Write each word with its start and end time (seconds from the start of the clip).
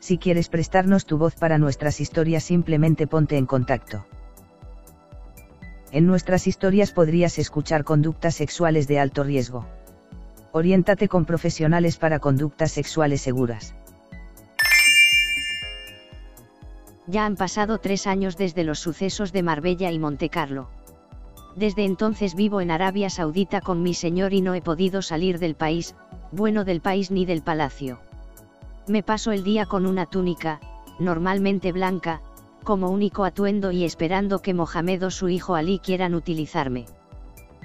Si 0.00 0.16
quieres 0.16 0.48
prestarnos 0.48 1.04
tu 1.04 1.18
voz 1.18 1.36
para 1.36 1.58
nuestras 1.58 2.00
historias 2.00 2.42
simplemente 2.42 3.06
ponte 3.06 3.36
en 3.36 3.46
contacto. 3.46 4.06
En 5.92 6.06
nuestras 6.06 6.46
historias 6.46 6.92
podrías 6.92 7.38
escuchar 7.38 7.84
conductas 7.84 8.34
sexuales 8.34 8.88
de 8.88 8.98
alto 8.98 9.24
riesgo. 9.24 9.66
Oriéntate 10.52 11.08
con 11.08 11.26
profesionales 11.26 11.96
para 11.98 12.18
conductas 12.18 12.72
sexuales 12.72 13.20
seguras. 13.20 13.74
Ya 17.06 17.26
han 17.26 17.36
pasado 17.36 17.78
tres 17.78 18.06
años 18.06 18.36
desde 18.36 18.64
los 18.64 18.78
sucesos 18.78 19.32
de 19.32 19.42
Marbella 19.42 19.90
y 19.90 19.98
Montecarlo. 19.98 20.70
Desde 21.56 21.84
entonces 21.84 22.34
vivo 22.34 22.60
en 22.60 22.70
Arabia 22.70 23.10
Saudita 23.10 23.60
con 23.60 23.82
mi 23.82 23.94
señor 23.94 24.32
y 24.32 24.40
no 24.40 24.54
he 24.54 24.62
podido 24.62 25.02
salir 25.02 25.38
del 25.38 25.56
país, 25.56 25.94
bueno 26.30 26.64
del 26.64 26.80
país 26.80 27.10
ni 27.10 27.26
del 27.26 27.42
palacio. 27.42 28.00
Me 28.90 29.04
paso 29.04 29.30
el 29.30 29.44
día 29.44 29.66
con 29.66 29.86
una 29.86 30.04
túnica, 30.04 30.58
normalmente 30.98 31.70
blanca, 31.70 32.22
como 32.64 32.90
único 32.90 33.22
atuendo 33.22 33.70
y 33.70 33.84
esperando 33.84 34.42
que 34.42 34.52
Mohamed 34.52 35.06
o 35.06 35.10
su 35.12 35.28
hijo 35.28 35.54
Ali 35.54 35.78
quieran 35.78 36.12
utilizarme. 36.12 36.86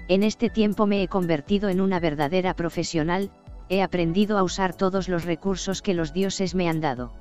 En 0.07 0.21
este 0.21 0.51
tiempo 0.51 0.85
me 0.85 1.01
he 1.01 1.07
convertido 1.07 1.69
en 1.69 1.81
una 1.81 1.99
verdadera 1.99 2.53
profesional, 2.53 3.31
he 3.69 3.81
aprendido 3.81 4.37
a 4.37 4.43
usar 4.43 4.75
todos 4.75 5.09
los 5.09 5.25
recursos 5.25 5.81
que 5.81 5.95
los 5.95 6.13
dioses 6.13 6.53
me 6.53 6.69
han 6.69 6.79
dado. 6.79 7.11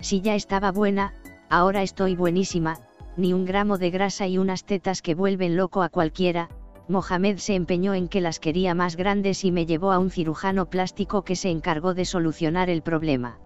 Si 0.00 0.22
ya 0.22 0.34
estaba 0.34 0.72
buena, 0.72 1.12
ahora 1.50 1.82
estoy 1.82 2.16
buenísima, 2.16 2.78
ni 3.18 3.34
un 3.34 3.44
gramo 3.44 3.76
de 3.76 3.90
grasa 3.90 4.26
y 4.26 4.38
unas 4.38 4.64
tetas 4.64 5.02
que 5.02 5.14
vuelven 5.14 5.54
loco 5.54 5.82
a 5.82 5.90
cualquiera, 5.90 6.48
Mohamed 6.88 7.36
se 7.36 7.54
empeñó 7.54 7.92
en 7.92 8.08
que 8.08 8.22
las 8.22 8.40
quería 8.40 8.74
más 8.74 8.96
grandes 8.96 9.44
y 9.44 9.52
me 9.52 9.66
llevó 9.66 9.92
a 9.92 9.98
un 9.98 10.10
cirujano 10.10 10.70
plástico 10.70 11.22
que 11.22 11.36
se 11.36 11.50
encargó 11.50 11.92
de 11.92 12.06
solucionar 12.06 12.70
el 12.70 12.80
problema. 12.80 13.38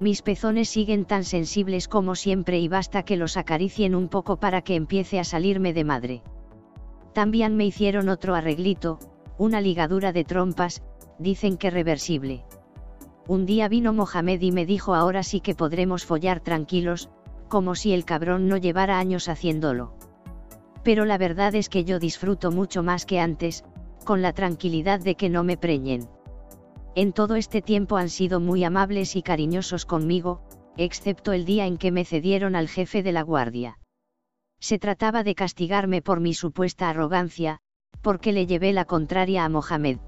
Mis 0.00 0.22
pezones 0.22 0.70
siguen 0.70 1.04
tan 1.04 1.24
sensibles 1.24 1.88
como 1.88 2.14
siempre 2.14 2.58
y 2.58 2.68
basta 2.68 3.02
que 3.02 3.18
los 3.18 3.36
acaricien 3.36 3.94
un 3.94 4.08
poco 4.08 4.38
para 4.38 4.62
que 4.62 4.76
empiece 4.76 5.20
a 5.20 5.24
salirme 5.24 5.74
de 5.74 5.84
madre. 5.84 6.22
También 7.12 7.54
me 7.54 7.66
hicieron 7.66 8.08
otro 8.08 8.34
arreglito, 8.34 8.98
una 9.36 9.60
ligadura 9.60 10.12
de 10.12 10.24
trompas, 10.24 10.82
dicen 11.18 11.58
que 11.58 11.70
reversible. 11.70 12.44
Un 13.28 13.44
día 13.44 13.68
vino 13.68 13.92
Mohamed 13.92 14.40
y 14.40 14.52
me 14.52 14.64
dijo 14.64 14.94
ahora 14.94 15.22
sí 15.22 15.40
que 15.40 15.54
podremos 15.54 16.06
follar 16.06 16.40
tranquilos, 16.40 17.10
como 17.48 17.74
si 17.74 17.92
el 17.92 18.06
cabrón 18.06 18.48
no 18.48 18.56
llevara 18.56 18.98
años 18.98 19.28
haciéndolo 19.28 19.92
pero 20.84 21.06
la 21.06 21.18
verdad 21.18 21.54
es 21.54 21.68
que 21.68 21.84
yo 21.84 21.98
disfruto 21.98 22.52
mucho 22.52 22.82
más 22.82 23.06
que 23.06 23.18
antes, 23.18 23.64
con 24.04 24.22
la 24.22 24.32
tranquilidad 24.32 25.00
de 25.00 25.16
que 25.16 25.30
no 25.30 25.42
me 25.42 25.56
preñen. 25.56 26.08
En 26.94 27.12
todo 27.12 27.34
este 27.34 27.62
tiempo 27.62 27.96
han 27.96 28.10
sido 28.10 28.38
muy 28.38 28.62
amables 28.62 29.16
y 29.16 29.22
cariñosos 29.22 29.86
conmigo, 29.86 30.42
excepto 30.76 31.32
el 31.32 31.44
día 31.44 31.66
en 31.66 31.78
que 31.78 31.90
me 31.90 32.04
cedieron 32.04 32.54
al 32.54 32.68
jefe 32.68 33.02
de 33.02 33.12
la 33.12 33.22
guardia. 33.22 33.78
Se 34.60 34.78
trataba 34.78 35.24
de 35.24 35.34
castigarme 35.34 36.02
por 36.02 36.20
mi 36.20 36.34
supuesta 36.34 36.88
arrogancia, 36.88 37.58
porque 38.02 38.32
le 38.32 38.46
llevé 38.46 38.72
la 38.72 38.84
contraria 38.84 39.44
a 39.44 39.48
Mohamed. 39.48 39.98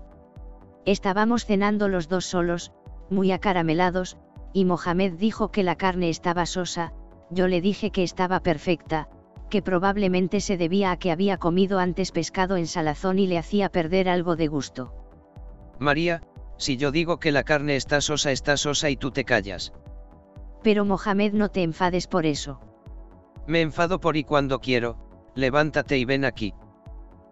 Estábamos 0.85 1.47
cenando 1.47 1.89
los 1.89 2.09
dos 2.09 2.27
solos, 2.27 2.73
muy 3.11 3.33
acaramelados, 3.33 4.19
y 4.53 4.65
Mohamed 4.65 5.15
dijo 5.15 5.51
que 5.51 5.63
la 5.63 5.77
carne 5.77 6.09
estaba 6.09 6.47
sosa, 6.47 6.93
yo 7.31 7.49
le 7.49 7.61
dije 7.61 7.91
que 7.91 8.03
estaba 8.03 8.41
perfecta, 8.41 9.09
que 9.49 9.63
probablemente 9.63 10.41
se 10.41 10.57
debía 10.57 10.91
a 10.91 10.97
que 10.99 11.11
había 11.11 11.39
comido 11.39 11.79
antes 11.79 12.13
pescado 12.13 12.57
en 12.57 12.67
salazón 12.67 13.19
y 13.19 13.27
le 13.27 13.39
hacía 13.39 13.69
perder 13.69 14.09
algo 14.09 14.37
de 14.37 14.49
gusto. 14.49 14.93
María, 15.79 16.23
si 16.57 16.77
yo 16.77 16.91
digo 16.91 17.19
que 17.19 17.33
la 17.33 17.45
carne 17.45 17.77
está 17.77 18.01
sosa, 18.01 18.33
está 18.33 18.57
sosa 18.57 18.91
y 18.91 18.97
tú 18.97 19.11
te 19.11 19.25
callas. 19.25 19.73
Pero 20.63 20.85
Mohamed 20.85 21.33
no 21.33 21.49
te 21.51 21.63
enfades 21.63 22.07
por 22.07 22.27
eso. 22.27 22.61
Me 23.47 23.61
enfado 23.61 24.01
por 24.01 24.17
y 24.17 24.25
cuando 24.25 24.59
quiero, 24.61 24.97
levántate 25.35 25.99
y 25.99 26.05
ven 26.05 26.25
aquí. 26.25 26.55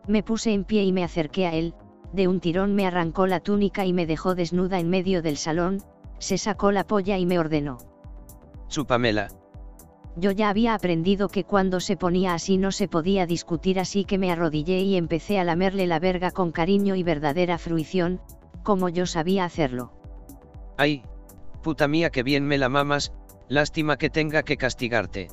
Me 0.07 0.23
puse 0.23 0.53
en 0.53 0.65
pie 0.65 0.85
y 0.85 0.93
me 0.93 1.03
acerqué 1.03 1.47
a 1.47 1.55
él, 1.55 1.75
de 2.13 2.29
un 2.29 2.41
tirón 2.41 2.75
me 2.75 2.87
arrancó 2.87 3.27
la 3.27 3.41
túnica 3.41 3.87
y 3.87 3.93
me 3.93 4.07
dejó 4.07 4.35
desnuda 4.35 4.79
en 4.79 4.89
medio 4.89 5.23
del 5.23 5.37
salón, 5.37 5.83
se 6.19 6.39
sacó 6.39 6.71
la 6.71 6.87
polla 6.87 7.19
y 7.19 7.27
me 7.27 7.39
ordenó. 7.39 7.79
Chúpamela. 8.69 9.29
Yo 10.17 10.31
ya 10.31 10.49
había 10.49 10.75
aprendido 10.75 11.29
que 11.29 11.45
cuando 11.45 11.81
se 11.81 11.97
ponía 11.97 12.35
así 12.35 12.57
no 12.57 12.71
se 12.71 12.87
podía 12.87 13.27
discutir 13.27 13.81
así 13.81 14.05
que 14.05 14.19
me 14.19 14.31
arrodillé 14.31 14.81
y 14.81 14.97
empecé 14.97 15.41
a 15.41 15.45
lamerle 15.45 15.87
la 15.87 15.99
verga 15.99 16.31
con 16.31 16.53
cariño 16.53 16.95
y 16.95 17.03
verdadera 17.03 17.59
fruición, 17.59 18.21
como 18.63 18.89
yo 18.89 19.07
sabía 19.07 19.45
hacerlo. 19.45 19.93
Ay, 20.77 21.03
puta 21.63 21.89
mía 21.89 22.11
que 22.11 22.23
bien 22.23 22.47
me 22.47 22.59
la 22.59 22.69
mamas, 22.69 23.13
lástima 23.49 23.97
que 23.97 24.11
tenga 24.11 24.45
que 24.45 24.57
castigarte. 24.57 25.29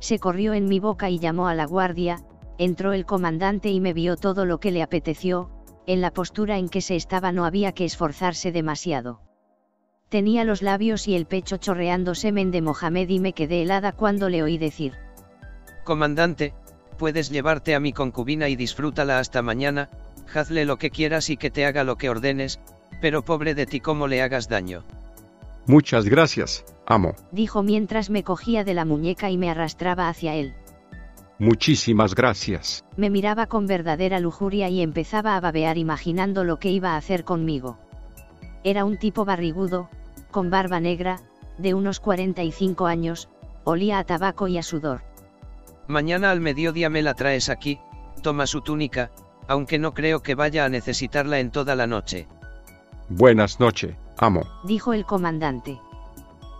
Se 0.00 0.18
corrió 0.18 0.52
en 0.52 0.66
mi 0.66 0.80
boca 0.80 1.08
y 1.08 1.20
llamó 1.20 1.46
a 1.46 1.54
la 1.54 1.64
guardia, 1.64 2.24
entró 2.58 2.92
el 2.92 3.06
comandante 3.06 3.70
y 3.70 3.80
me 3.80 3.92
vio 3.92 4.16
todo 4.16 4.44
lo 4.44 4.58
que 4.58 4.72
le 4.72 4.82
apeteció, 4.82 5.50
en 5.86 6.00
la 6.00 6.10
postura 6.12 6.58
en 6.58 6.68
que 6.68 6.80
se 6.80 6.96
estaba 6.96 7.30
no 7.30 7.44
había 7.44 7.72
que 7.72 7.84
esforzarse 7.84 8.50
demasiado. 8.50 9.20
Tenía 10.12 10.44
los 10.44 10.60
labios 10.60 11.08
y 11.08 11.14
el 11.14 11.24
pecho 11.24 11.56
chorreando 11.56 12.14
semen 12.14 12.50
de 12.50 12.60
Mohamed 12.60 13.08
y 13.08 13.18
me 13.18 13.32
quedé 13.32 13.62
helada 13.62 13.92
cuando 13.92 14.28
le 14.28 14.42
oí 14.42 14.58
decir. 14.58 14.92
Comandante, 15.84 16.52
puedes 16.98 17.30
llevarte 17.30 17.74
a 17.74 17.80
mi 17.80 17.94
concubina 17.94 18.50
y 18.50 18.54
disfrútala 18.54 19.18
hasta 19.18 19.40
mañana, 19.40 19.88
hazle 20.34 20.66
lo 20.66 20.76
que 20.76 20.90
quieras 20.90 21.30
y 21.30 21.38
que 21.38 21.50
te 21.50 21.64
haga 21.64 21.82
lo 21.82 21.96
que 21.96 22.10
ordenes, 22.10 22.60
pero 23.00 23.24
pobre 23.24 23.54
de 23.54 23.64
ti 23.64 23.80
como 23.80 24.06
le 24.06 24.20
hagas 24.20 24.50
daño. 24.50 24.84
Muchas 25.64 26.04
gracias, 26.04 26.66
amo. 26.84 27.14
Dijo 27.30 27.62
mientras 27.62 28.10
me 28.10 28.22
cogía 28.22 28.64
de 28.64 28.74
la 28.74 28.84
muñeca 28.84 29.30
y 29.30 29.38
me 29.38 29.48
arrastraba 29.48 30.10
hacia 30.10 30.34
él. 30.34 30.52
Muchísimas 31.38 32.14
gracias. 32.14 32.84
Me 32.98 33.08
miraba 33.08 33.46
con 33.46 33.66
verdadera 33.66 34.20
lujuria 34.20 34.68
y 34.68 34.82
empezaba 34.82 35.36
a 35.36 35.40
babear 35.40 35.78
imaginando 35.78 36.44
lo 36.44 36.58
que 36.58 36.70
iba 36.70 36.90
a 36.90 36.96
hacer 36.98 37.24
conmigo. 37.24 37.78
Era 38.62 38.84
un 38.84 38.98
tipo 38.98 39.24
barrigudo, 39.24 39.88
con 40.32 40.50
barba 40.50 40.80
negra, 40.80 41.20
de 41.58 41.74
unos 41.74 42.00
45 42.00 42.86
años, 42.86 43.28
olía 43.62 44.00
a 44.00 44.04
tabaco 44.04 44.48
y 44.48 44.58
a 44.58 44.64
sudor. 44.64 45.02
Mañana 45.86 46.32
al 46.32 46.40
mediodía 46.40 46.90
me 46.90 47.02
la 47.02 47.14
traes 47.14 47.48
aquí, 47.48 47.78
toma 48.22 48.48
su 48.48 48.62
túnica, 48.62 49.12
aunque 49.46 49.78
no 49.78 49.94
creo 49.94 50.22
que 50.22 50.34
vaya 50.34 50.64
a 50.64 50.68
necesitarla 50.68 51.38
en 51.38 51.50
toda 51.50 51.76
la 51.76 51.86
noche. 51.86 52.26
Buenas 53.08 53.60
noches, 53.60 53.94
amo. 54.16 54.42
Dijo 54.64 54.92
el 54.92 55.04
comandante. 55.04 55.78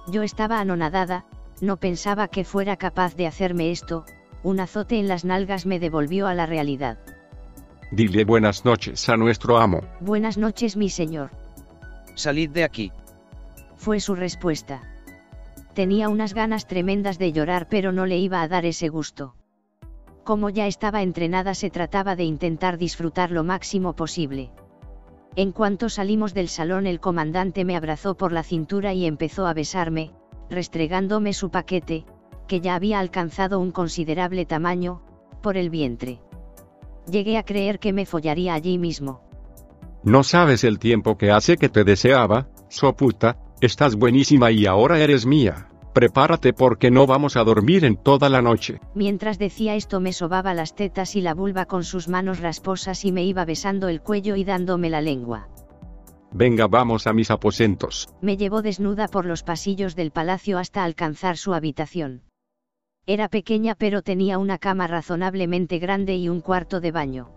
Yo 0.07 0.23
estaba 0.23 0.61
anonadada, 0.61 1.25
no 1.61 1.77
pensaba 1.77 2.29
que 2.29 2.45
fuera 2.45 2.77
capaz 2.77 3.17
de 3.17 3.27
hacerme 3.27 3.71
esto, 3.71 4.05
un 4.43 4.61
azote 4.61 4.99
en 4.99 5.09
las 5.09 5.25
nalgas 5.25 5.67
me 5.67 5.79
devolvió 5.79 6.27
a 6.27 6.35
la 6.35 6.47
realidad. 6.47 6.99
Dile 7.93 8.25
buenas 8.25 8.65
noches 8.65 9.09
a 9.09 9.17
nuestro 9.17 9.59
amo. 9.59 9.83
Buenas 10.01 10.37
noches 10.37 10.77
mi 10.77 10.89
señor. 10.89 11.31
Salid 12.15 12.51
de 12.51 12.65
aquí 12.65 12.93
fue 13.83 13.99
su 13.99 14.15
respuesta. 14.15 14.81
Tenía 15.75 16.09
unas 16.09 16.35
ganas 16.35 16.69
tremendas 16.69 17.19
de 17.19 17.33
llorar 17.33 17.67
pero 17.69 17.91
no 17.91 18.07
le 18.07 18.17
iba 18.17 18.41
a 18.41 18.47
dar 18.47 18.65
ese 18.65 18.89
gusto. 18.89 19.35
Como 20.23 20.51
ya 20.51 20.69
estaba 20.69 21.03
entrenada 21.03 21.55
se 21.55 21.69
trataba 21.69 22.15
de 22.15 22.23
intentar 22.23 22.79
disfrutar 22.79 23.33
lo 23.33 23.43
máximo 23.43 23.97
posible. 23.97 24.53
En 25.35 25.51
cuanto 25.51 25.89
salimos 25.89 26.33
del 26.33 26.49
salón 26.49 26.87
el 26.87 27.01
comandante 27.01 27.65
me 27.65 27.75
abrazó 27.75 28.17
por 28.17 28.31
la 28.31 28.45
cintura 28.45 28.95
y 28.95 29.05
empezó 29.05 29.49
a 29.49 29.53
besarme, 29.53 30.13
restregándome 30.49 31.33
su 31.33 31.51
paquete, 31.51 32.05
que 32.47 32.61
ya 32.61 32.77
había 32.77 33.01
alcanzado 33.01 33.59
un 33.59 33.73
considerable 33.73 34.47
tamaño, 34.47 35.03
por 35.43 35.57
el 35.57 35.71
vientre. 35.71 36.21
Llegué 37.11 37.37
a 37.37 37.43
creer 37.43 37.81
que 37.81 37.93
me 37.93 38.07
follaría 38.07 38.55
allí 38.55 38.79
mismo. 38.79 39.23
No 40.05 40.23
sabes 40.23 40.63
el 40.63 40.79
tiempo 40.79 41.19
que 41.19 41.33
hace 41.33 41.57
que 41.57 41.69
te 41.69 41.83
deseaba, 41.83 42.49
so 42.69 42.95
puta, 42.95 43.42
Estás 43.63 43.95
buenísima 43.95 44.51
y 44.51 44.67
ahora 44.67 44.99
eres 44.99 45.25
mía. 45.25 45.69
Prepárate 45.95 46.53
porque 46.53 46.91
no 46.91 47.07
vamos 47.07 47.37
a 47.37 47.45
dormir 47.45 47.85
en 47.85 47.95
toda 47.95 48.29
la 48.29 48.43
noche. 48.43 48.81
Mientras 48.93 49.39
decía 49.39 49.77
esto 49.77 50.01
me 50.01 50.13
sobaba 50.13 50.53
las 50.53 50.75
tetas 50.75 51.15
y 51.15 51.21
la 51.21 51.33
vulva 51.33 51.67
con 51.67 51.85
sus 51.85 52.09
manos 52.09 52.41
rasposas 52.41 53.05
y 53.05 53.13
me 53.13 53.23
iba 53.23 53.45
besando 53.45 53.87
el 53.87 54.01
cuello 54.01 54.35
y 54.35 54.43
dándome 54.43 54.91
la 54.91 55.01
lengua. 55.01 55.49
Venga, 56.33 56.67
vamos 56.67 57.07
a 57.07 57.13
mis 57.13 57.31
aposentos. 57.31 58.09
Me 58.21 58.37
llevó 58.37 58.63
desnuda 58.63 59.07
por 59.07 59.27
los 59.27 59.45
pasillos 59.45 59.95
del 59.95 60.11
palacio 60.11 60.59
hasta 60.59 60.83
alcanzar 60.83 61.37
su 61.37 61.55
habitación. 61.55 62.23
Era 63.07 63.29
pequeña 63.29 63.77
pero 63.77 64.03
tenía 64.03 64.39
una 64.39 64.59
cama 64.59 64.89
razonablemente 64.89 65.79
grande 65.79 66.17
y 66.17 66.29
un 66.29 66.41
cuarto 66.41 66.81
de 66.81 66.91
baño. 66.91 67.31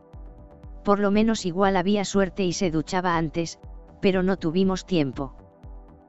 Por 0.84 1.00
lo 1.00 1.12
menos 1.12 1.46
igual 1.46 1.78
había 1.78 2.04
suerte 2.04 2.44
y 2.44 2.54
se 2.54 2.72
duchaba 2.72 3.16
antes, 3.16 3.60
pero 4.02 4.24
no 4.24 4.38
tuvimos 4.38 4.88
tiempo. 4.88 5.45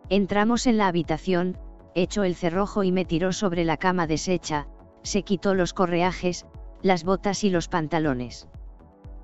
Entramos 0.08 0.66
en 0.66 0.76
la 0.76 0.86
habitación, 0.86 1.58
echó 1.94 2.22
el 2.22 2.34
cerrojo 2.34 2.84
y 2.84 2.92
me 2.92 3.04
tiró 3.04 3.32
sobre 3.32 3.64
la 3.64 3.76
cama 3.76 4.06
deshecha, 4.06 4.68
se 5.02 5.22
quitó 5.22 5.54
los 5.54 5.72
correajes, 5.72 6.46
las 6.82 7.04
botas 7.04 7.42
y 7.42 7.50
los 7.50 7.68
pantalones. 7.68 8.48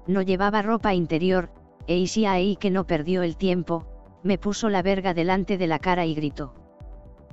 No 0.06 0.22
llevaba 0.22 0.62
ropa 0.62 0.94
interior, 0.94 1.50
e 1.86 1.96
Isia 1.98 2.32
ahí 2.32 2.56
que 2.56 2.70
no 2.70 2.86
perdió 2.86 3.22
el 3.22 3.36
tiempo, 3.36 3.86
me 4.24 4.38
puso 4.38 4.68
la 4.68 4.82
verga 4.82 5.14
delante 5.14 5.58
de 5.58 5.66
la 5.66 5.78
cara 5.78 6.06
y 6.06 6.14
gritó. 6.14 6.54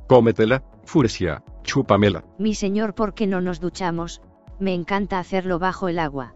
Cómetela, 0.07 0.63
Furcia, 0.83 1.43
chúpamela. 1.63 2.23
Mi 2.37 2.53
señor, 2.53 2.93
¿por 2.93 3.13
qué 3.13 3.27
no 3.27 3.41
nos 3.41 3.59
duchamos? 3.59 4.21
Me 4.59 4.73
encanta 4.73 5.19
hacerlo 5.19 5.59
bajo 5.59 5.87
el 5.87 5.99
agua. 5.99 6.35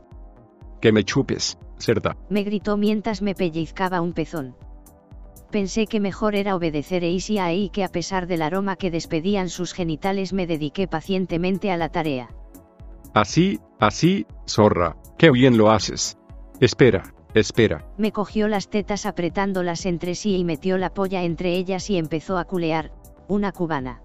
Que 0.79 0.91
me 0.91 1.03
chupes, 1.03 1.57
cerda. 1.77 2.17
Me 2.29 2.43
gritó 2.43 2.77
mientras 2.77 3.21
me 3.21 3.35
pellizcaba 3.35 4.01
un 4.01 4.13
pezón. 4.13 4.55
Pensé 5.53 5.85
que 5.85 5.99
mejor 5.99 6.33
era 6.33 6.55
obedecer 6.55 7.03
a 7.03 7.07
Isia 7.07 7.45
ahí 7.45 7.69
que 7.69 7.83
a 7.83 7.87
pesar 7.87 8.25
del 8.25 8.41
aroma 8.41 8.75
que 8.75 8.89
despedían 8.89 9.49
sus 9.49 9.71
genitales 9.73 10.33
me 10.33 10.47
dediqué 10.47 10.87
pacientemente 10.87 11.69
a 11.69 11.77
la 11.77 11.89
tarea. 11.89 12.29
Así, 13.13 13.59
así, 13.79 14.25
zorra, 14.47 14.97
qué 15.15 15.29
bien 15.29 15.55
lo 15.59 15.69
haces. 15.69 16.17
Espera, 16.59 17.13
espera. 17.35 17.85
Me 17.99 18.11
cogió 18.11 18.47
las 18.47 18.67
tetas 18.67 19.05
apretándolas 19.05 19.85
entre 19.85 20.15
sí 20.15 20.37
y 20.37 20.43
metió 20.43 20.79
la 20.79 20.91
polla 20.91 21.21
entre 21.21 21.55
ellas 21.55 21.87
y 21.91 21.99
empezó 21.99 22.39
a 22.39 22.45
culear, 22.45 22.91
una 23.27 23.51
cubana. 23.51 24.01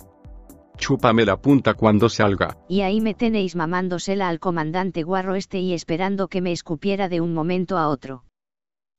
Chúpame 0.77 1.25
la 1.25 1.41
punta 1.41 1.73
cuando 1.73 2.11
salga. 2.11 2.59
Y 2.69 2.83
ahí 2.83 3.01
me 3.01 3.15
tenéis 3.15 3.57
mamándosela 3.57 4.29
al 4.29 4.39
comandante 4.39 5.03
guarro 5.03 5.35
este 5.35 5.61
y 5.61 5.73
esperando 5.73 6.29
que 6.29 6.43
me 6.43 6.53
escupiera 6.53 7.09
de 7.09 7.23
un 7.23 7.33
momento 7.33 7.79
a 7.79 7.89
otro. 7.89 8.25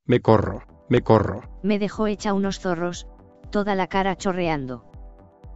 Me 0.06 0.19
corro, 0.19 0.63
me 0.89 1.01
corro. 1.01 1.44
Me 1.63 1.80
dejó 1.80 2.07
hecha 2.07 2.33
unos 2.33 2.59
zorros, 2.59 3.07
toda 3.51 3.75
la 3.75 3.88
cara 3.88 4.15
chorreando. 4.15 4.83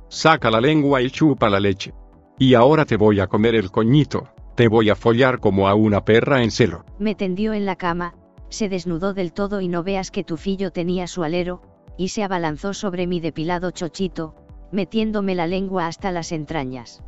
Saca 0.07 0.51
la 0.51 0.61
lengua 0.61 1.01
y 1.01 1.09
chupa 1.09 1.49
la 1.49 1.59
leche. 1.59 1.93
Y 2.37 2.53
ahora 2.53 2.85
te 2.85 2.97
voy 2.97 3.19
a 3.19 3.27
comer 3.27 3.55
el 3.55 3.71
coñito. 3.71 4.29
Te 4.55 4.67
voy 4.67 4.89
a 4.89 4.95
follar 4.95 5.39
como 5.39 5.67
a 5.67 5.73
una 5.73 6.05
perra 6.05 6.43
en 6.43 6.51
celo. 6.51 6.85
Me 6.99 7.15
tendió 7.15 7.53
en 7.53 7.65
la 7.65 7.75
cama, 7.75 8.13
se 8.49 8.69
desnudó 8.69 9.15
del 9.15 9.33
todo 9.33 9.61
y 9.61 9.67
no 9.67 9.81
veas 9.83 10.11
que 10.11 10.23
tu 10.23 10.37
fillo 10.37 10.71
tenía 10.71 11.07
su 11.07 11.23
alero, 11.23 11.61
y 11.97 12.09
se 12.09 12.23
abalanzó 12.23 12.75
sobre 12.75 13.07
mi 13.07 13.19
depilado 13.19 13.71
chochito, 13.71 14.35
metiéndome 14.71 15.33
la 15.33 15.47
lengua 15.47 15.87
hasta 15.87 16.11
las 16.11 16.31
entrañas. 16.31 17.03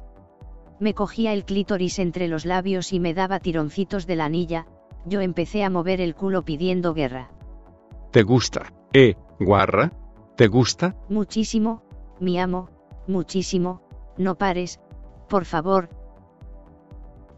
Me 0.79 0.95
cogía 0.95 1.33
el 1.33 1.45
clítoris 1.45 1.99
entre 1.99 2.27
los 2.27 2.45
labios 2.45 2.91
y 2.93 2.99
me 2.99 3.13
daba 3.13 3.39
tironcitos 3.39 4.07
de 4.07 4.15
la 4.15 4.25
anilla, 4.25 4.65
yo 5.05 5.21
empecé 5.21 5.63
a 5.63 5.69
mover 5.69 6.01
el 6.01 6.15
culo 6.15 6.43
pidiendo 6.43 6.95
guerra. 6.95 7.29
¿Te 8.15 8.23
gusta, 8.23 8.71
eh, 8.93 9.15
guarra? 9.41 9.91
¿Te 10.37 10.47
gusta? 10.47 10.95
Muchísimo, 11.09 11.83
mi 12.21 12.39
amo, 12.39 12.69
muchísimo, 13.07 13.81
no 14.17 14.35
pares, 14.35 14.79
por 15.27 15.43
favor, 15.43 15.89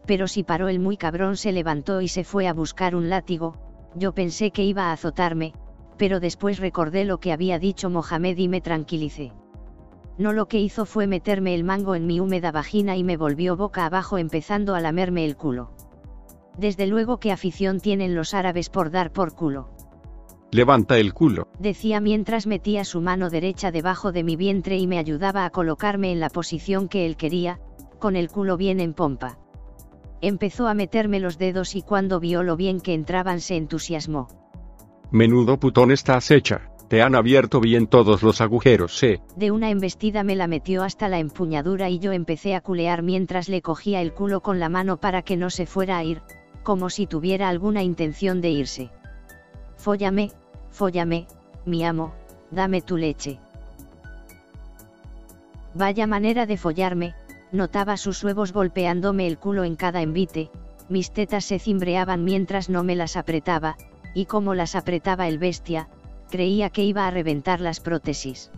pero 0.06 0.28
si 0.28 0.44
paró 0.44 0.68
el 0.68 0.78
muy 0.78 0.96
cabrón 0.96 1.36
se 1.36 1.50
levantó 1.50 2.00
y 2.00 2.06
se 2.06 2.22
fue 2.22 2.46
a 2.46 2.52
buscar 2.52 2.94
un 2.94 3.10
látigo, 3.10 3.56
yo 3.96 4.14
pensé 4.14 4.52
que 4.52 4.62
iba 4.62 4.84
a 4.84 4.92
azotarme, 4.92 5.52
pero 5.96 6.20
después 6.20 6.60
recordé 6.60 7.04
lo 7.04 7.18
que 7.18 7.32
había 7.32 7.58
dicho 7.58 7.90
Mohamed 7.90 8.38
y 8.38 8.46
me 8.46 8.60
tranquilicé. 8.60 9.32
No 10.16 10.32
lo 10.32 10.46
que 10.46 10.60
hizo 10.60 10.84
fue 10.84 11.08
meterme 11.08 11.56
el 11.56 11.64
mango 11.64 11.96
en 11.96 12.06
mi 12.06 12.20
húmeda 12.20 12.52
vagina 12.52 12.96
y 12.96 13.02
me 13.02 13.16
volvió 13.16 13.56
boca 13.56 13.84
abajo 13.84 14.16
empezando 14.16 14.76
a 14.76 14.80
lamerme 14.80 15.24
el 15.24 15.36
culo. 15.36 15.72
Desde 16.56 16.86
luego 16.86 17.18
qué 17.18 17.32
afición 17.32 17.80
tienen 17.80 18.14
los 18.14 18.32
árabes 18.32 18.70
por 18.70 18.92
dar 18.92 19.12
por 19.12 19.34
culo. 19.34 19.70
Levanta 20.50 20.98
el 20.98 21.12
culo, 21.12 21.48
Decía 21.58 22.00
mientras 22.00 22.46
metía 22.46 22.84
su 22.84 23.00
mano 23.00 23.28
derecha 23.28 23.70
debajo 23.70 24.12
de 24.12 24.24
mi 24.24 24.36
vientre 24.36 24.78
y 24.78 24.86
me 24.86 24.98
ayudaba 24.98 25.44
a 25.44 25.50
colocarme 25.50 26.10
en 26.10 26.20
la 26.20 26.30
posición 26.30 26.88
que 26.88 27.04
él 27.04 27.16
quería, 27.16 27.60
con 27.98 28.16
el 28.16 28.28
culo 28.30 28.56
bien 28.56 28.80
en 28.80 28.94
pompa. 28.94 29.38
Empezó 30.20 30.66
a 30.66 30.74
meterme 30.74 31.20
los 31.20 31.38
dedos 31.38 31.76
y 31.76 31.82
cuando 31.82 32.18
vio 32.18 32.42
lo 32.42 32.56
bien 32.56 32.80
que 32.80 32.94
entraban 32.94 33.40
se 33.40 33.56
entusiasmó. 33.56 34.28
menudo 35.10 35.58
putón 35.58 35.92
estás 35.92 36.30
hecha. 36.30 36.70
Te 36.88 37.02
han 37.02 37.14
abierto 37.14 37.60
bien 37.60 37.86
todos 37.86 38.22
los 38.22 38.40
agujeros, 38.40 39.02
eh. 39.02 39.20
De 39.36 39.50
una 39.50 39.68
embestida 39.68 40.24
me 40.24 40.34
la 40.34 40.46
metió 40.46 40.82
hasta 40.82 41.08
la 41.08 41.18
empuñadura 41.18 41.90
y 41.90 41.98
yo 41.98 42.12
empecé 42.12 42.54
a 42.54 42.62
culear 42.62 43.02
mientras 43.02 43.50
le 43.50 43.60
cogía 43.60 44.00
el 44.00 44.14
culo 44.14 44.40
con 44.40 44.58
la 44.58 44.70
mano 44.70 44.96
para 44.96 45.20
que 45.20 45.36
no 45.36 45.50
se 45.50 45.66
fuera 45.66 45.98
a 45.98 46.04
ir, 46.04 46.22
como 46.62 46.88
si 46.88 47.06
tuviera 47.06 47.50
alguna 47.50 47.82
intención 47.82 48.40
de 48.40 48.50
irse. 48.50 48.90
Fóllame, 49.78 50.32
fóllame, 50.70 51.26
mi 51.64 51.84
amo, 51.84 52.12
dame 52.50 52.82
tu 52.82 52.96
leche. 52.96 53.38
Vaya 55.74 56.06
manera 56.06 56.46
de 56.46 56.56
follarme, 56.56 57.14
notaba 57.52 57.96
sus 57.96 58.22
huevos 58.24 58.52
golpeándome 58.52 59.26
el 59.26 59.38
culo 59.38 59.64
en 59.64 59.76
cada 59.76 60.02
envite, 60.02 60.50
mis 60.88 61.12
tetas 61.12 61.44
se 61.44 61.58
cimbreaban 61.58 62.24
mientras 62.24 62.68
no 62.68 62.82
me 62.82 62.96
las 62.96 63.16
apretaba, 63.16 63.76
y 64.14 64.26
como 64.26 64.54
las 64.54 64.74
apretaba 64.74 65.28
el 65.28 65.38
bestia, 65.38 65.88
creía 66.30 66.70
que 66.70 66.82
iba 66.82 67.06
a 67.06 67.10
reventar 67.10 67.60
las 67.60 67.78
prótesis. 67.78 68.50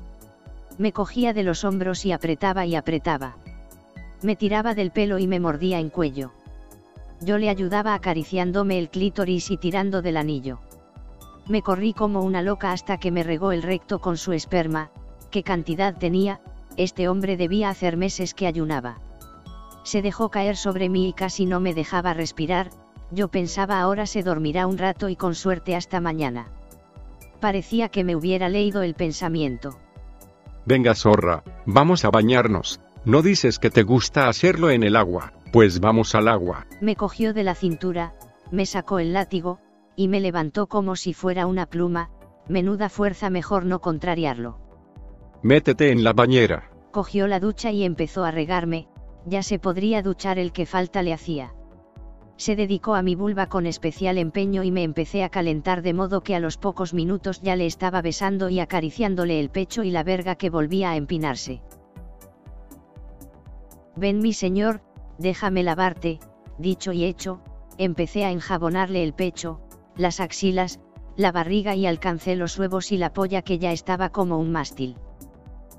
Me 0.79 0.93
cogía 0.93 1.35
de 1.35 1.43
los 1.43 1.65
hombros 1.65 2.07
y 2.07 2.13
apretaba 2.13 2.65
y 2.65 2.75
apretaba. 2.77 3.37
Me 4.23 4.37
tiraba 4.37 4.75
del 4.75 4.91
pelo 4.91 5.19
y 5.19 5.27
me 5.27 5.41
mordía 5.41 5.79
en 5.79 5.91
cuello. 5.91 6.33
Yo 7.21 7.37
le 7.37 7.51
ayudaba 7.51 7.93
acariciándome 7.93 8.79
el 8.79 8.89
clítoris 8.89 9.51
y 9.51 9.59
tirando 9.59 10.01
del 10.01 10.17
anillo. 10.17 10.61
Me 11.51 11.63
corrí 11.63 11.95
como 11.95 12.21
una 12.21 12.43
loca 12.43 12.71
hasta 12.71 12.99
que 12.99 13.11
me 13.11 13.25
regó 13.25 13.51
el 13.51 13.65
recto 13.65 13.99
con 13.99 14.17
su 14.17 14.33
esperma, 14.33 14.93
qué 15.33 15.43
cantidad 15.43 15.99
tenía, 15.99 16.41
este 16.77 17.09
hombre 17.09 17.37
debía 17.37 17.71
hacer 17.71 17.97
meses 17.97 18.35
que 18.35 18.47
ayunaba. 18.47 19.01
Se 19.83 20.01
dejó 20.01 20.31
caer 20.31 20.57
sobre 20.57 20.89
mí 20.89 21.09
y 21.09 21.13
casi 21.13 21.47
no 21.47 21.59
me 21.59 21.75
dejaba 21.75 22.15
respirar, 22.15 22.71
yo 23.11 23.27
pensaba 23.27 23.81
ahora 23.81 24.07
se 24.07 24.23
dormirá 24.23 24.69
un 24.69 24.79
rato 24.79 25.09
y 25.09 25.17
con 25.17 25.35
suerte 25.35 25.75
hasta 25.75 26.01
mañana. 26.01 26.47
Parecía 27.41 27.89
que 27.89 28.05
me 28.05 28.15
hubiera 28.15 28.49
leído 28.49 28.83
el 28.83 28.95
pensamiento. 28.95 29.77
Venga, 30.67 30.95
zorra, 30.95 31.43
vamos 31.67 32.05
a 32.05 32.11
bañarnos. 32.11 32.81
¿No 33.05 33.23
dices 33.23 33.59
que 33.59 33.71
te 33.71 33.83
gusta 33.83 34.29
hacerlo 34.29 34.71
en 34.71 34.85
el 34.85 34.95
agua? 34.95 35.33
Pues 35.53 35.81
vamos 35.81 36.15
al 36.15 36.29
agua. 36.29 36.69
Me 36.81 36.95
cogió 36.95 37.35
de 37.35 37.43
la 37.43 37.57
cintura, 37.57 38.15
me 38.53 38.67
sacó 38.67 39.01
el 39.01 39.13
látigo, 39.13 39.59
y 39.97 40.09
me 40.09 40.21
levantó 40.21 40.67
como 40.67 40.97
si 40.97 41.15
fuera 41.15 41.47
una 41.47 41.67
pluma, 41.67 42.11
menuda 42.49 42.89
fuerza 42.89 43.31
mejor 43.31 43.65
no 43.65 43.81
contrariarlo. 43.81 44.59
Métete 45.43 45.91
en 45.91 46.05
la 46.05 46.13
bañera. 46.13 46.71
Cogió 46.91 47.27
la 47.27 47.41
ducha 47.41 47.71
y 47.71 47.85
empezó 47.85 48.25
a 48.25 48.31
regarme, 48.31 48.89
ya 49.27 49.43
se 49.43 49.59
podría 49.59 50.03
duchar 50.03 50.39
el 50.39 50.53
que 50.53 50.67
falta 50.67 51.03
le 51.03 51.13
hacía. 51.13 51.55
Se 52.37 52.57
dedicó 52.57 52.95
a 52.95 53.03
mi 53.03 53.15
vulva 53.15 53.47
con 53.47 53.67
especial 53.67 54.17
empeño 54.17 54.63
y 54.63 54.71
me 54.71 54.83
empecé 54.83 55.23
a 55.25 55.29
calentar 55.29 55.83
de 55.83 55.93
modo 55.93 56.23
que 56.23 56.35
a 56.35 56.41
los 56.41 56.57
pocos 56.57 56.95
minutos 56.95 57.43
ya 57.43 57.55
le 57.55 57.67
estaba 57.67 58.01
besando 58.01 58.49
y 58.49 58.61
acariciándole 58.61 59.39
el 59.39 59.51
pecho 59.51 59.83
y 59.83 59.91
la 59.91 60.03
verga 60.03 60.37
que 60.37 60.49
volvía 60.49 60.91
a 60.91 60.97
empinarse. 60.97 61.63
Ven 63.95 64.21
mi 64.21 64.33
señor, 64.33 64.81
déjame 65.19 65.63
lavarte, 65.63 66.19
dicho 66.59 66.93
y 66.93 67.05
hecho, 67.05 67.43
empecé 67.77 68.25
a 68.25 68.31
enjabonarle 68.31 69.03
el 69.03 69.13
pecho, 69.13 69.61
las 70.01 70.21
axilas, 70.21 70.81
la 71.17 71.33
barriga 71.33 71.75
y 71.75 71.87
alcancé 71.87 72.37
los 72.37 72.59
huevos 72.59 72.93
y 72.93 72.97
la 72.97 73.13
polla 73.13 73.43
que 73.43 73.59
ya 73.59 73.73
estaba 73.73 74.11
como 74.11 74.39
un 74.39 74.51
mástil. 74.51 74.97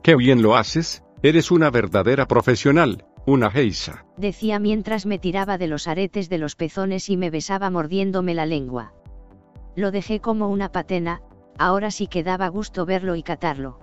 Qué 0.04 0.16
bien 0.16 0.42
lo 0.42 0.56
haces, 0.56 1.04
eres 1.22 1.52
una 1.52 1.70
verdadera 1.70 2.28
profesional, 2.28 3.06
una 3.26 3.52
geisa. 3.52 4.06
Decía 4.18 4.60
mientras 4.60 5.06
me 5.06 5.20
tiraba 5.20 5.58
de 5.58 5.68
los 5.68 5.88
aretes 5.88 6.30
de 6.30 6.38
los 6.38 6.56
pezones 6.56 7.10
y 7.10 7.18
me 7.18 7.30
besaba 7.30 7.70
mordiéndome 7.70 8.34
la 8.34 8.46
lengua. 8.46 8.94
Lo 9.76 9.92
dejé 9.92 10.20
como 10.20 10.50
una 10.50 10.72
patena, 10.72 11.22
ahora 11.58 11.92
sí 11.92 12.08
que 12.08 12.24
daba 12.24 12.48
gusto 12.48 12.86
verlo 12.86 13.16
y 13.16 13.24
catarlo. 13.24 13.80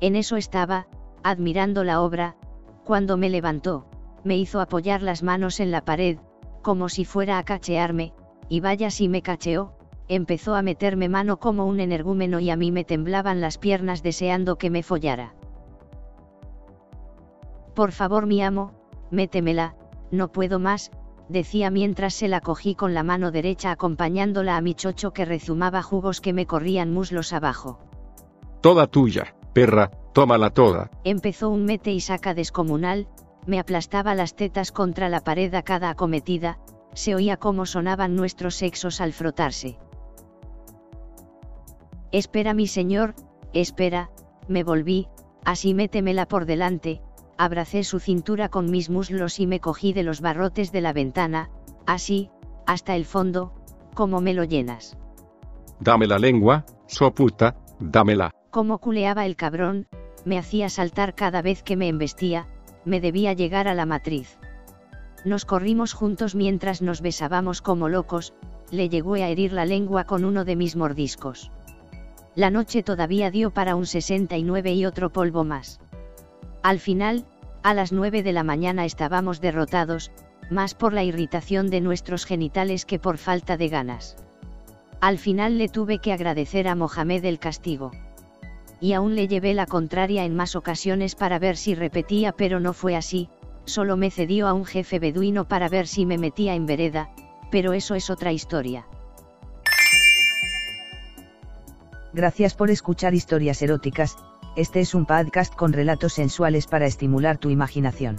En 0.00 0.16
eso 0.16 0.36
estaba, 0.36 0.86
admirando 1.22 1.82
la 1.82 2.00
obra, 2.00 2.36
cuando 2.84 3.16
me 3.16 3.30
levantó, 3.30 3.86
me 4.24 4.36
hizo 4.36 4.60
apoyar 4.60 5.02
las 5.02 5.22
manos 5.22 5.60
en 5.60 5.70
la 5.70 5.84
pared, 5.84 6.18
como 6.62 6.88
si 6.88 7.04
fuera 7.04 7.38
a 7.38 7.44
cachearme, 7.44 8.12
y 8.48 8.60
vaya 8.60 8.90
si 8.90 9.08
me 9.08 9.22
cacheó, 9.22 9.72
empezó 10.08 10.54
a 10.54 10.62
meterme 10.62 11.08
mano 11.08 11.38
como 11.38 11.66
un 11.66 11.80
energúmeno 11.80 12.40
y 12.40 12.50
a 12.50 12.56
mí 12.56 12.72
me 12.72 12.84
temblaban 12.84 13.40
las 13.40 13.58
piernas 13.58 14.02
deseando 14.02 14.56
que 14.56 14.70
me 14.70 14.82
follara. 14.82 15.34
Por 17.74 17.92
favor 17.92 18.26
mi 18.26 18.42
amo, 18.42 18.72
métemela, 19.10 19.76
no 20.10 20.32
puedo 20.32 20.58
más, 20.58 20.90
decía 21.28 21.70
mientras 21.70 22.14
se 22.14 22.28
la 22.28 22.40
cogí 22.40 22.74
con 22.74 22.94
la 22.94 23.02
mano 23.02 23.30
derecha 23.30 23.70
acompañándola 23.70 24.56
a 24.56 24.60
mi 24.60 24.74
chocho 24.74 25.12
que 25.12 25.24
rezumaba 25.24 25.82
jugos 25.82 26.20
que 26.20 26.32
me 26.32 26.46
corrían 26.46 26.92
muslos 26.92 27.32
abajo. 27.32 27.78
Toda 28.60 28.86
tuya, 28.86 29.34
perra, 29.52 29.90
tómala 30.12 30.50
toda. 30.50 30.90
Empezó 31.04 31.50
un 31.50 31.64
mete 31.64 31.92
y 31.92 32.00
saca 32.00 32.34
descomunal, 32.34 33.06
me 33.46 33.60
aplastaba 33.60 34.14
las 34.14 34.34
tetas 34.34 34.72
contra 34.72 35.08
la 35.08 35.20
pared 35.20 35.54
a 35.54 35.62
cada 35.62 35.90
acometida, 35.90 36.58
se 36.94 37.14
oía 37.14 37.36
cómo 37.36 37.66
sonaban 37.66 38.16
nuestros 38.16 38.54
sexos 38.54 39.00
al 39.00 39.12
frotarse. 39.12 39.78
Espera 42.10 42.54
mi 42.54 42.66
señor, 42.66 43.14
espera, 43.52 44.10
me 44.48 44.64
volví, 44.64 45.08
así 45.44 45.74
métemela 45.74 46.26
por 46.26 46.46
delante, 46.46 47.02
abracé 47.36 47.84
su 47.84 48.00
cintura 48.00 48.48
con 48.48 48.70
mis 48.70 48.90
muslos 48.90 49.40
y 49.40 49.46
me 49.46 49.60
cogí 49.60 49.92
de 49.92 50.02
los 50.02 50.20
barrotes 50.20 50.72
de 50.72 50.80
la 50.80 50.92
ventana, 50.92 51.50
así, 51.86 52.30
hasta 52.66 52.96
el 52.96 53.04
fondo, 53.04 53.52
como 53.94 54.20
me 54.20 54.34
lo 54.34 54.44
llenas. 54.44 54.96
Dame 55.80 56.06
la 56.06 56.18
lengua, 56.18 56.64
so 56.86 57.12
puta, 57.12 57.56
dámela. 57.78 58.32
Como 58.50 58.78
culeaba 58.78 59.26
el 59.26 59.36
cabrón, 59.36 59.86
me 60.24 60.38
hacía 60.38 60.68
saltar 60.68 61.14
cada 61.14 61.42
vez 61.42 61.62
que 61.62 61.76
me 61.76 61.88
embestía, 61.88 62.46
me 62.84 63.00
debía 63.00 63.32
llegar 63.32 63.68
a 63.68 63.74
la 63.74 63.86
matriz. 63.86 64.38
Nos 65.28 65.44
corrimos 65.44 65.92
juntos 65.92 66.34
mientras 66.34 66.80
nos 66.80 67.02
besábamos 67.02 67.60
como 67.60 67.90
locos, 67.90 68.32
le 68.70 68.88
llegó 68.88 69.12
a 69.12 69.28
herir 69.28 69.52
la 69.52 69.66
lengua 69.66 70.04
con 70.04 70.24
uno 70.24 70.46
de 70.46 70.56
mis 70.56 70.74
mordiscos. 70.74 71.52
La 72.34 72.48
noche 72.48 72.82
todavía 72.82 73.30
dio 73.30 73.50
para 73.50 73.76
un 73.76 73.84
69 73.84 74.72
y 74.72 74.86
otro 74.86 75.10
polvo 75.10 75.44
más. 75.44 75.80
Al 76.62 76.78
final, 76.80 77.26
a 77.62 77.74
las 77.74 77.92
9 77.92 78.22
de 78.22 78.32
la 78.32 78.42
mañana 78.42 78.86
estábamos 78.86 79.42
derrotados, 79.42 80.12
más 80.50 80.74
por 80.74 80.94
la 80.94 81.04
irritación 81.04 81.68
de 81.68 81.82
nuestros 81.82 82.24
genitales 82.24 82.86
que 82.86 82.98
por 82.98 83.18
falta 83.18 83.58
de 83.58 83.68
ganas. 83.68 84.16
Al 85.02 85.18
final 85.18 85.58
le 85.58 85.68
tuve 85.68 85.98
que 85.98 86.14
agradecer 86.14 86.68
a 86.68 86.74
Mohamed 86.74 87.26
el 87.26 87.38
castigo. 87.38 87.90
Y 88.80 88.94
aún 88.94 89.14
le 89.14 89.28
llevé 89.28 89.52
la 89.52 89.66
contraria 89.66 90.24
en 90.24 90.34
más 90.34 90.56
ocasiones 90.56 91.16
para 91.16 91.38
ver 91.38 91.58
si 91.58 91.74
repetía 91.74 92.32
pero 92.32 92.60
no 92.60 92.72
fue 92.72 92.96
así, 92.96 93.28
solo 93.68 93.96
me 93.96 94.10
cedió 94.10 94.48
a 94.48 94.52
un 94.52 94.64
jefe 94.64 94.98
beduino 94.98 95.46
para 95.46 95.68
ver 95.68 95.86
si 95.86 96.06
me 96.06 96.18
metía 96.18 96.54
en 96.54 96.66
vereda, 96.66 97.10
pero 97.50 97.72
eso 97.72 97.94
es 97.94 98.10
otra 98.10 98.32
historia. 98.32 98.86
Gracias 102.12 102.54
por 102.54 102.70
escuchar 102.70 103.14
historias 103.14 103.62
eróticas, 103.62 104.16
este 104.56 104.80
es 104.80 104.94
un 104.94 105.06
podcast 105.06 105.54
con 105.54 105.72
relatos 105.72 106.14
sensuales 106.14 106.66
para 106.66 106.86
estimular 106.86 107.38
tu 107.38 107.50
imaginación. 107.50 108.16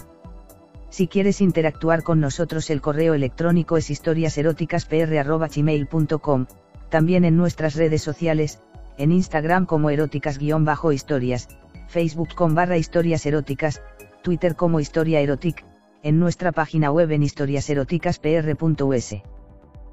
Si 0.88 1.06
quieres 1.06 1.40
interactuar 1.40 2.02
con 2.02 2.20
nosotros 2.20 2.70
el 2.70 2.80
correo 2.80 3.14
electrónico 3.14 3.76
es 3.76 3.90
historiaseroticaspr.gmail.com, 3.90 6.46
también 6.88 7.24
en 7.24 7.36
nuestras 7.36 7.74
redes 7.74 8.02
sociales, 8.02 8.60
en 8.96 9.12
Instagram 9.12 9.66
como 9.66 9.90
eróticas-historias, 9.90 11.48
Facebook 11.88 12.34
con 12.34 12.54
barra 12.54 12.76
historias 12.76 13.26
eróticas, 13.26 13.82
Twitter 14.22 14.54
como 14.54 14.80
historia 14.80 15.20
erotic, 15.20 15.64
en 16.02 16.18
nuestra 16.18 16.52
página 16.52 16.90
web 16.90 17.10
en 17.10 17.22
historiaseroticaspr.us. 17.22 19.14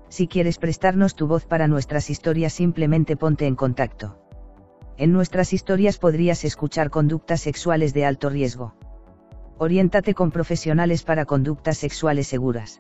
Si 0.09 0.27
quieres 0.27 0.57
prestarnos 0.57 1.15
tu 1.15 1.27
voz 1.27 1.45
para 1.45 1.67
nuestras 1.67 2.09
historias 2.09 2.53
simplemente 2.53 3.15
ponte 3.15 3.45
en 3.45 3.55
contacto. 3.55 4.17
En 4.97 5.13
nuestras 5.13 5.53
historias 5.53 5.97
podrías 5.97 6.43
escuchar 6.43 6.89
conductas 6.89 7.41
sexuales 7.41 7.93
de 7.93 8.05
alto 8.05 8.29
riesgo. 8.29 8.73
Oriéntate 9.57 10.13
con 10.13 10.31
profesionales 10.31 11.03
para 11.03 11.25
conductas 11.25 11.77
sexuales 11.77 12.27
seguras. 12.27 12.79